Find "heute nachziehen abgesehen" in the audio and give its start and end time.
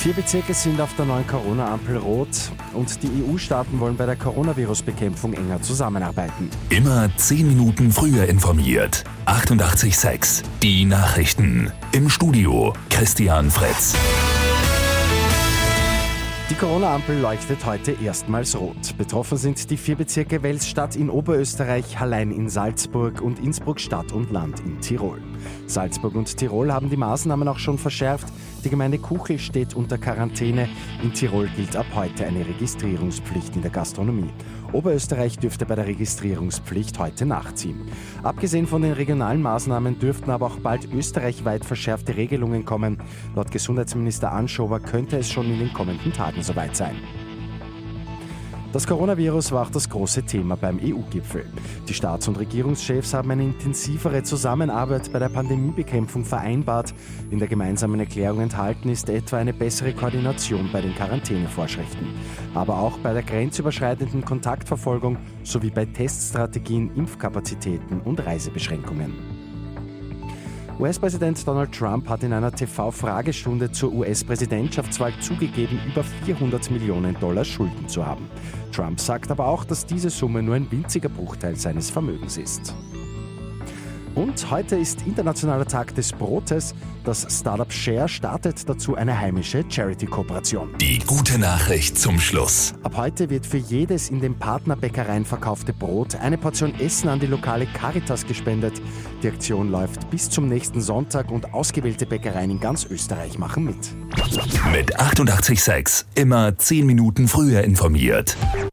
36.98-38.66